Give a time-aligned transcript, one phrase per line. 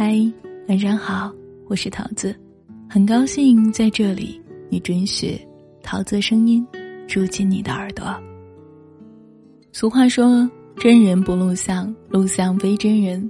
[0.00, 0.16] 嗨，
[0.68, 1.32] 晚上好，
[1.66, 2.32] 我是桃子，
[2.88, 4.40] 很高兴在这里，
[4.70, 5.36] 你准许
[5.82, 6.64] 桃子声音
[7.08, 8.06] 住进你的耳朵。
[9.72, 10.48] 俗话说
[10.78, 13.28] ：“真人不露相，露相非真人。”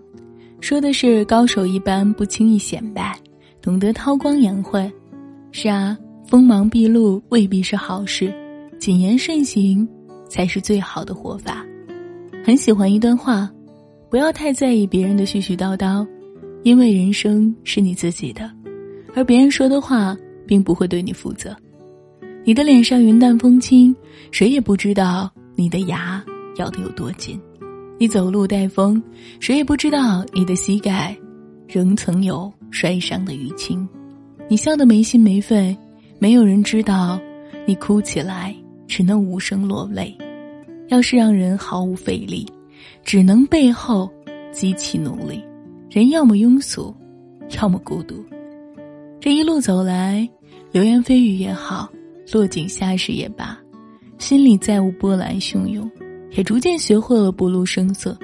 [0.60, 3.18] 说的是高手一般不轻易显摆，
[3.62, 4.92] 懂得韬光养晦。
[5.52, 5.96] 是啊，
[6.26, 8.30] 锋芒毕露未必是好事，
[8.78, 9.88] 谨言慎行
[10.28, 11.64] 才是最好的活法。
[12.44, 13.50] 很喜欢一段话。
[14.10, 16.06] 不要太在意别人的絮絮叨叨，
[16.62, 18.50] 因为人生是你自己的，
[19.14, 21.56] 而别人说的话并不会对你负责。
[22.44, 23.94] 你的脸上云淡风轻，
[24.30, 26.24] 谁也不知道你的牙
[26.56, 27.38] 咬得有多紧；
[27.98, 29.02] 你走路带风，
[29.40, 31.16] 谁也不知道你的膝盖
[31.66, 33.86] 仍曾有摔伤的淤青；
[34.48, 35.76] 你笑得没心没肺，
[36.18, 37.20] 没有人知道
[37.66, 38.54] 你哭起来
[38.86, 40.16] 只能无声落泪。
[40.88, 42.46] 要是让人毫无费力。
[43.04, 44.10] 只能背后
[44.52, 45.42] 极其努力，
[45.90, 46.94] 人要么庸俗，
[47.58, 48.22] 要么孤独。
[49.18, 50.28] 这一路走来，
[50.70, 51.88] 流言蜚语也好，
[52.32, 53.58] 落井下石也罢，
[54.18, 55.90] 心里再无波澜汹涌，
[56.32, 58.16] 也逐渐学会了不露声色。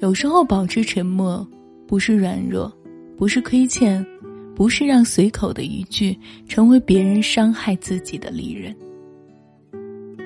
[0.00, 1.46] 有时候保持沉默，
[1.86, 2.72] 不是软弱，
[3.16, 4.04] 不是亏欠，
[4.54, 8.74] 不是让随口的一句成为别人伤害自己的利刃。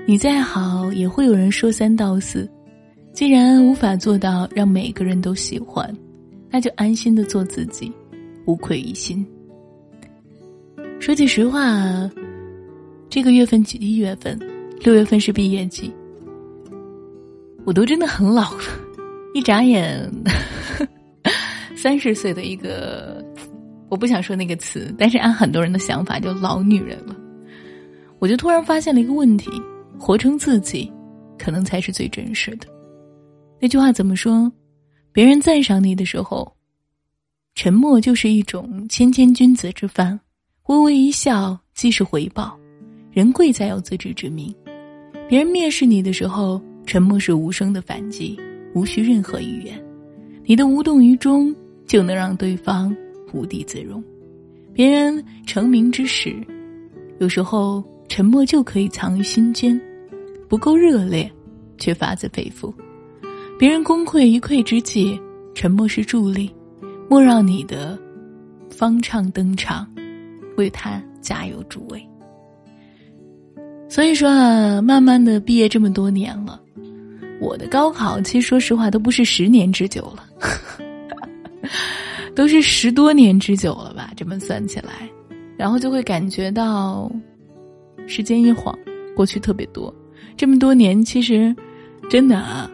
[0.07, 2.49] 你再好，也会有人说三道四。
[3.13, 5.93] 既然无法做到让每个人都喜欢，
[6.51, 7.93] 那就安心的做自己，
[8.45, 9.25] 无愧于心。
[10.99, 12.11] 说句实话，
[13.09, 14.39] 这个月份一月份，
[14.81, 15.93] 六月份是毕业季，
[17.65, 18.63] 我都真的很老了，
[19.33, 20.11] 一眨眼，
[21.77, 23.25] 三十岁的一个，
[23.89, 27.17] 我不想说那个词，但是按很多人的想法，就老女人了。
[28.19, 29.51] 我就突然发现了一个问题：
[29.99, 30.93] 活成自己，
[31.39, 32.67] 可能才是最真实的。
[33.59, 34.53] 那句话怎么说？
[35.13, 36.53] 别人赞赏你的时候，
[37.57, 40.17] 沉默就是一种谦谦君子之范；
[40.69, 42.57] 微微一笑即是回报。
[43.11, 44.55] 人贵在有自知之明。
[45.29, 48.39] 别人蔑视你的时候，沉默是无声的反击，
[48.73, 49.83] 无需任何语言。
[50.45, 51.53] 你的无动于衷，
[51.87, 52.97] 就能让对方
[53.33, 54.03] 无地自容。
[54.73, 56.37] 别人成名之时，
[57.19, 59.79] 有时候沉默就可以藏于心间，
[60.49, 61.29] 不够热烈，
[61.79, 62.73] 却发自肺腑。
[63.61, 65.21] 别人功亏一篑之际，
[65.55, 66.51] 沉默是助力，
[67.11, 67.99] 莫让你的
[68.71, 69.87] 方唱登场，
[70.57, 72.03] 为他加油助威。
[73.87, 76.59] 所以说啊，慢慢的毕业这么多年了，
[77.39, 80.25] 我的高考其实说实话都不是十年之久了，
[82.35, 84.11] 都是十多年之久了吧？
[84.17, 85.07] 这么算起来，
[85.59, 87.13] 然后就会感觉到
[88.07, 88.75] 时间一晃
[89.15, 89.95] 过去特别多，
[90.35, 91.55] 这么多年其实
[92.09, 92.71] 真的啊。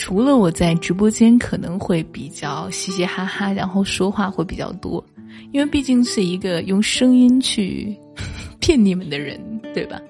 [0.00, 5.04] 除了我在直播间可能会比较嘻嘻哈哈，然后说话会比较多，
[5.52, 7.94] 因为毕竟是一个用声音去
[8.60, 9.38] 骗你们的人，
[9.74, 10.00] 对吧？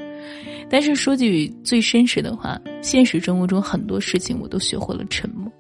[0.71, 5.51] 但是说句最真实的话，现实生活中很多事情我都学会了沉默。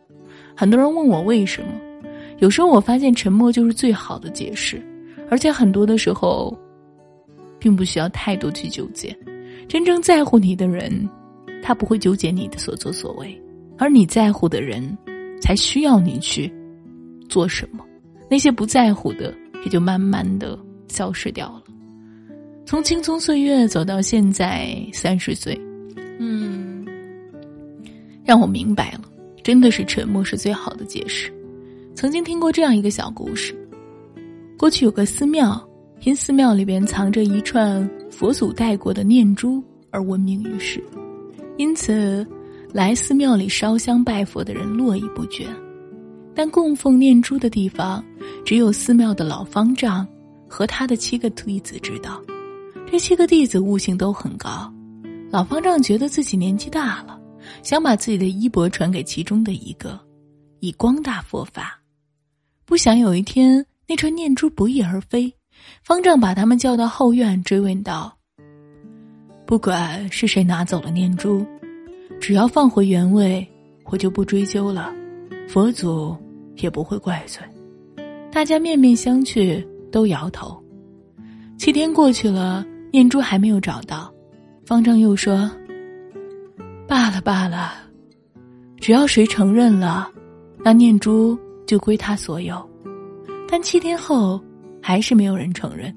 [0.55, 1.73] 很多人问我为什么，
[2.39, 4.81] 有时候我发现沉默就是最好的解释，
[5.29, 6.57] 而且很多的时候，
[7.59, 9.13] 并不需要太多去纠结。
[9.67, 11.11] 真正在乎你的人，
[11.65, 13.37] 他不会纠结你的所作所为。
[13.81, 14.97] 而你在乎的人，
[15.41, 16.53] 才需要你去
[17.31, 17.83] 做什么；
[18.31, 20.59] 那些不在乎的，也就慢慢的
[20.89, 21.63] 消失掉了。
[22.67, 25.59] 从青葱岁月走到现在三十岁，
[26.19, 26.87] 嗯，
[28.23, 29.01] 让我明白了，
[29.43, 31.33] 真的是沉默是最好的解释。
[31.95, 33.55] 曾经听过这样一个小故事：
[34.59, 35.59] 过去有个寺庙，
[36.03, 40.85] 因寺庙里边藏着一串佛祖带过的念珠而闻名于世，
[41.57, 42.27] 因此。
[42.73, 45.45] 来寺庙里烧香拜佛的人络绎不绝，
[46.35, 48.05] 但供奉念珠的地方，
[48.45, 50.07] 只有寺庙的老方丈
[50.49, 52.23] 和他的七个弟子知道。
[52.89, 54.73] 这七个弟子悟性都很高，
[55.31, 57.21] 老方丈觉得自己年纪大了，
[57.65, 59.99] 想把自己的衣钵传给其中的一个，
[60.61, 61.77] 以光大佛法。
[62.65, 65.33] 不想有一天那串念珠不翼而飞，
[65.83, 68.17] 方丈把他们叫到后院，追问道
[69.45, 71.45] ：“不管是谁拿走了念珠。”
[72.19, 73.47] 只要放回原位，
[73.85, 74.93] 我就不追究了，
[75.49, 76.17] 佛祖
[76.57, 77.43] 也不会怪罪。
[78.33, 80.63] 大家面面相觑，都摇头。
[81.59, 84.13] 七天过去了，念珠还没有找到，
[84.65, 85.51] 方丈又说
[86.89, 87.73] ：“罢了罢了，
[88.79, 90.11] 只要谁承认了，
[90.65, 92.65] 那念珠就归他所有。”
[93.49, 94.41] 但七天后，
[94.81, 95.95] 还是没有人承认。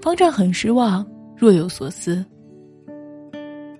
[0.00, 1.04] 方丈很失望，
[1.36, 2.24] 若有所思。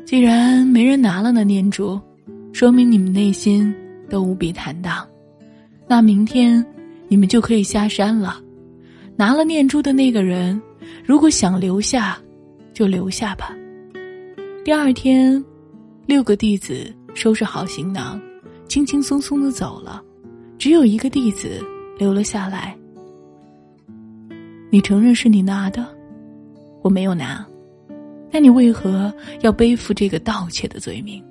[0.09, 2.01] 既然没人拿了那念珠，
[2.55, 3.75] 说明你们内心
[4.09, 5.07] 都无比坦荡。
[5.87, 6.65] 那明天，
[7.09, 8.41] 你们就可以下山了。
[9.17, 10.59] 拿了念珠的那个人，
[11.05, 12.19] 如果想留下，
[12.73, 13.55] 就留下吧。
[14.65, 15.45] 第二天，
[16.07, 18.19] 六个弟子收拾好行囊，
[18.67, 20.03] 轻轻松松的走了，
[20.57, 21.63] 只有一个弟子
[21.99, 22.75] 留了下来。
[24.71, 25.87] 你承认是你拿的，
[26.81, 27.47] 我没有拿，
[28.31, 31.23] 那你为何要背负这个盗窃的罪名？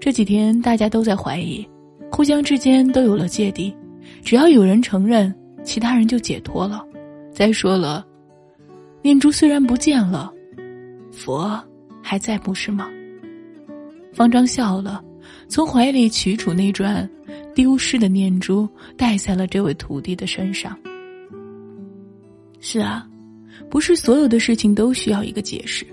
[0.00, 1.68] 这几天大家都在怀疑，
[2.10, 3.74] 互相之间都有了芥蒂，
[4.22, 5.34] 只要有人承认，
[5.64, 6.84] 其他人就解脱了。
[7.32, 8.06] 再说了，
[9.02, 10.32] 念珠虽然不见了，
[11.12, 11.60] 佛
[12.02, 12.88] 还在，不是吗？
[14.12, 15.02] 方丈笑了，
[15.48, 17.08] 从怀里取出那串
[17.54, 20.78] 丢失的念珠，戴在了这位徒弟的身上。
[22.60, 23.06] 是啊，
[23.70, 25.86] 不是所有的事情都需要一个解释。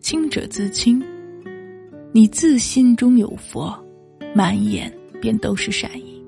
[0.00, 1.02] 清者自清，
[2.12, 3.76] 你自心中有佛，
[4.34, 6.22] 满眼便都是善意。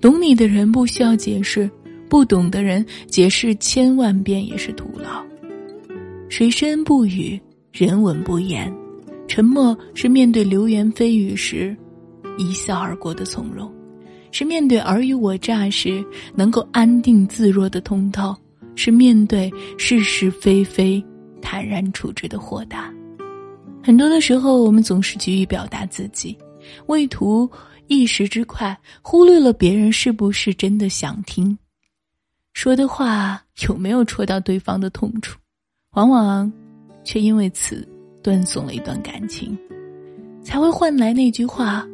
[0.00, 1.70] 懂你的人不需要解释，
[2.08, 5.24] 不懂的人解释千万遍也是徒劳。
[6.28, 7.40] 水深不语，
[7.72, 8.72] 人稳不言。
[9.26, 11.76] 沉默是面对流言蜚语时
[12.38, 13.72] 一笑而过的从容，
[14.30, 16.04] 是面对尔虞我诈时
[16.34, 18.36] 能够安定自若的通透。
[18.76, 21.04] 是面对是是非非
[21.42, 22.92] 坦然处之的豁达。
[23.82, 26.36] 很多的时候，我们总是急于表达自己，
[26.86, 27.50] 为图
[27.86, 31.56] 一时之快，忽略了别人是不是真的想听，
[32.52, 35.38] 说的话有没有戳到对方的痛处，
[35.92, 36.52] 往往
[37.04, 37.86] 却因为此
[38.22, 39.56] 断送了一段感情，
[40.42, 41.86] 才会换来那句话：“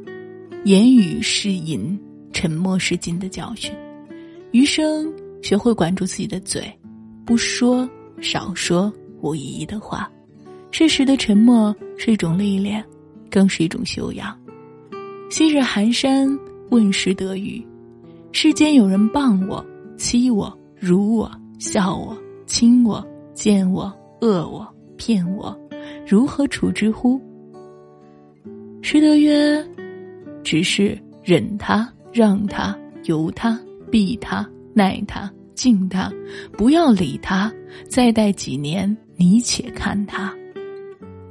[0.64, 1.98] 言语是银，
[2.32, 3.70] 沉默是金”的教训。
[4.52, 5.12] 余生。
[5.42, 6.72] 学会管住自己的嘴，
[7.26, 7.88] 不说
[8.20, 8.90] 少说
[9.20, 10.10] 无意义的话。
[10.70, 12.82] 适时的沉默是一种历练，
[13.30, 14.34] 更是一种修养。
[15.28, 16.26] 昔日寒山
[16.70, 17.62] 问师得语：
[18.32, 19.64] 世间有人谤我、
[19.98, 22.16] 欺我、辱我、笑我、
[22.46, 24.66] 亲我、贱我、恶我、
[24.96, 25.54] 骗我，
[26.06, 27.20] 如何处之乎？
[28.80, 29.62] 师德曰：
[30.42, 33.60] 只是忍他、让他、由他、
[33.90, 34.48] 避他。
[34.74, 36.12] 耐他，敬他，
[36.56, 37.52] 不要理他。
[37.88, 40.34] 再待几年，你且看他。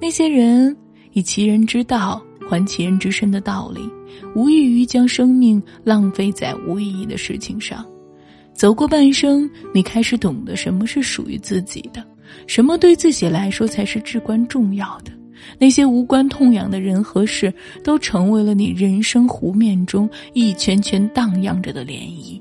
[0.02, 0.76] 那些人
[1.14, 3.82] 以其人之道还其人之身的道理，
[4.36, 7.86] 无异于将生命浪费在无意义的事情上。
[8.54, 12.04] 走过半生，你开始懂得什么是属于自己的，
[12.48, 15.12] 什么对自己来说才是至关重要的。
[15.60, 17.54] 那些无关痛痒的人和事，
[17.84, 22.41] 都成为了你人生湖面中一圈圈荡漾着的涟漪。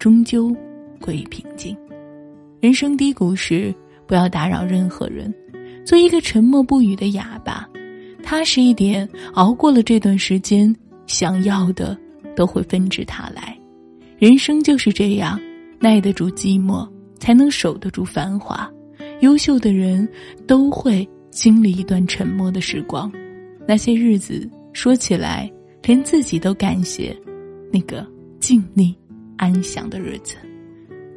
[0.00, 0.50] 终究
[0.98, 1.76] 归于平静。
[2.58, 3.72] 人生低谷时，
[4.06, 5.32] 不要打扰任何人，
[5.84, 7.68] 做一个沉默不语的哑巴，
[8.22, 10.74] 踏实一点，熬过了这段时间，
[11.06, 11.96] 想要的
[12.34, 13.54] 都会纷至沓来。
[14.18, 15.38] 人生就是这样，
[15.78, 16.88] 耐得住寂寞，
[17.18, 18.70] 才能守得住繁华。
[19.20, 20.08] 优秀的人
[20.46, 23.12] 都会经历一段沉默的时光，
[23.68, 25.50] 那些日子说起来，
[25.82, 27.14] 连自己都感谢
[27.70, 28.06] 那个
[28.38, 28.94] 静谧。
[29.40, 30.36] 安详的日子，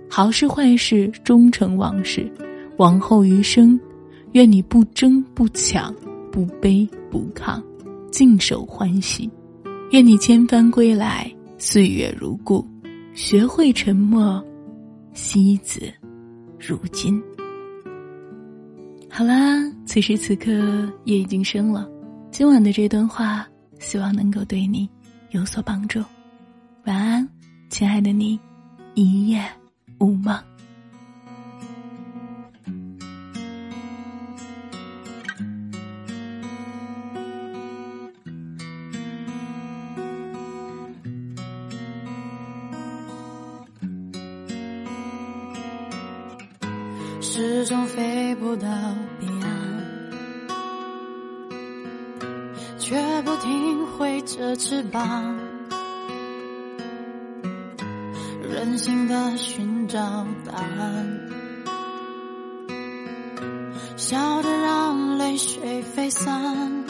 [0.09, 2.31] 好事坏事终成往事。
[2.77, 3.77] 往后余生，
[4.31, 5.93] 愿你不争不抢，
[6.31, 7.61] 不卑不亢，
[8.11, 9.29] 静守欢喜。
[9.91, 12.65] 愿你千帆归来，岁月如故，
[13.13, 14.41] 学会沉默，
[15.13, 15.81] 惜子
[16.57, 17.21] 如金。
[19.09, 20.49] 好啦，此时此刻
[21.03, 21.87] 夜已经深了，
[22.31, 23.45] 今晚的这段话，
[23.79, 24.89] 希望能够对你
[25.31, 26.01] 有所帮助。
[26.85, 27.32] 晚安。
[27.73, 28.39] 亲爱的你，
[28.93, 29.43] 一夜
[29.97, 30.39] 无梦。
[47.19, 48.67] 始终飞不到
[49.19, 49.49] 彼岸，
[52.77, 55.42] 却不停挥着翅膀。
[58.49, 59.99] 任性的寻找
[60.45, 61.29] 答案，
[63.95, 66.82] 笑着让泪水飞散。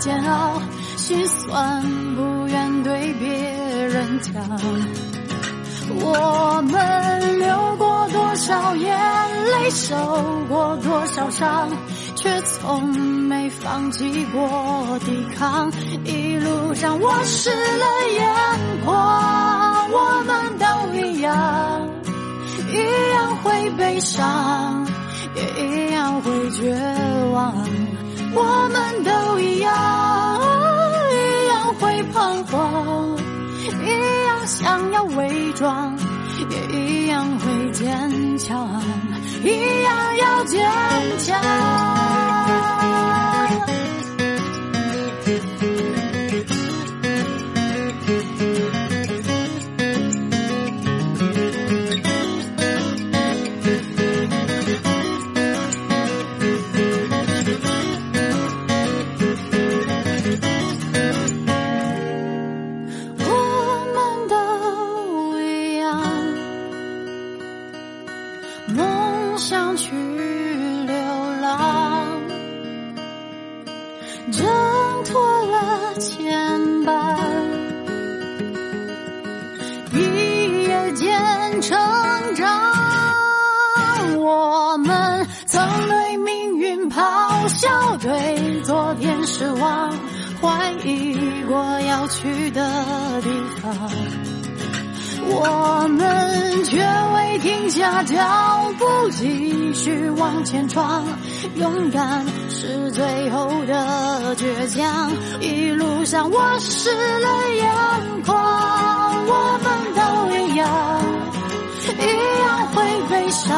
[0.00, 0.60] 煎熬，
[0.96, 1.82] 心酸，
[2.16, 4.32] 不愿对别人讲。
[6.02, 8.98] 我们流过多少眼
[9.44, 9.70] 泪。
[9.70, 9.94] 受
[10.48, 11.70] 过多少伤，
[12.16, 15.70] 却从没放弃过抵抗。
[16.04, 20.64] 一路上我湿了眼眶，我们都
[20.98, 21.88] 一样，
[22.68, 24.84] 一样会悲伤，
[25.36, 26.74] 也一样会绝
[27.32, 27.54] 望。
[28.32, 29.72] 我们都一样，
[31.12, 33.18] 一样会彷徨，
[33.84, 35.96] 一样想要伪装。
[36.48, 38.82] 也一样会坚强，
[39.44, 40.58] 一样要坚
[41.18, 42.39] 强。
[79.92, 81.78] 一夜间成
[82.34, 82.72] 长
[84.18, 89.90] 我们曾对命运咆哮对昨天失望
[90.40, 93.30] 怀疑过要去的地
[93.60, 94.39] 方。
[95.32, 96.76] 我们却
[97.14, 98.16] 未停下脚
[98.78, 101.04] 步，继续往前闯。
[101.54, 105.10] 勇敢是最后的倔强，
[105.40, 108.36] 一路上我湿了眼眶，
[109.26, 110.00] 我们都
[110.36, 110.66] 一样，
[111.98, 112.06] 一
[112.42, 112.76] 样会
[113.08, 113.48] 悲伤，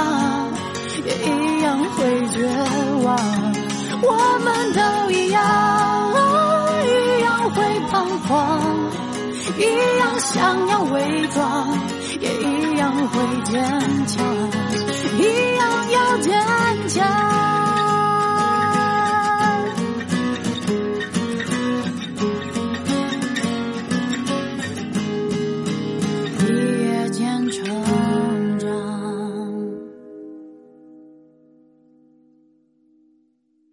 [1.04, 2.46] 也一样会绝
[3.04, 3.16] 望。
[4.04, 4.08] 我
[4.42, 5.40] 们都一样，
[6.84, 6.88] 一
[7.22, 7.56] 样会
[7.88, 7.92] 彷
[8.26, 8.30] 徨，
[9.58, 9.60] 一
[9.98, 11.41] 样想要伪装，